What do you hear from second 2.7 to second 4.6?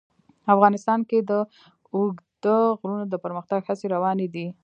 غرونه د پرمختګ هڅې روانې دي.